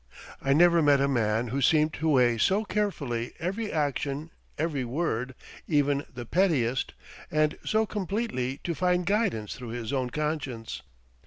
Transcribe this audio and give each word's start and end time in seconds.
I 0.41 0.53
never 0.53 0.81
met 0.81 0.99
a 0.99 1.07
man 1.07 1.49
who 1.49 1.61
seemed 1.61 1.93
to 1.93 2.09
weigh 2.09 2.39
so 2.39 2.65
carefully 2.65 3.33
every 3.37 3.71
action, 3.71 4.31
every 4.57 4.83
word 4.83 5.35
even 5.67 6.05
the 6.11 6.25
pettiest 6.25 6.93
and 7.29 7.55
so 7.63 7.85
completely 7.85 8.57
to 8.63 8.73
find 8.73 9.05
guidance 9.05 9.53
through 9.55 9.69
his 9.77 9.93
own 9.93 10.09
conscience. 10.09 10.81